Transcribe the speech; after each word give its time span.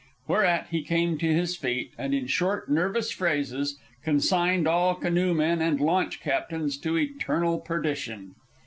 Whereat 0.27 0.69
he 0.71 0.81
came 0.81 1.19
to 1.19 1.31
his 1.31 1.55
feet, 1.55 1.91
and 1.95 2.11
in 2.11 2.25
short, 2.25 2.67
nervous 2.71 3.11
phrases 3.11 3.77
consigned 4.03 4.67
all 4.67 4.95
canoe 4.95 5.35
men 5.35 5.61
and 5.61 5.79
launch 5.79 6.21
captains 6.21 6.75
to 6.79 6.97
eternal 6.97 7.59
perdition. 7.59 8.33